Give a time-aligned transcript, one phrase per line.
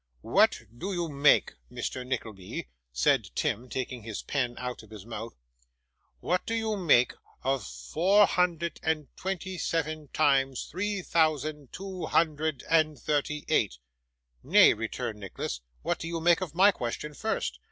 [0.21, 2.03] 'What do you make, Mr.
[2.03, 5.35] Nickleby,' said Tim, taking his pen out of his mouth,
[6.21, 12.63] 'what do you make of four hundred and twenty seven times three thousand two hundred
[12.67, 13.77] and thirty eight?'
[14.41, 17.59] 'Nay,' returned Nicholas, 'what do you make of my question first?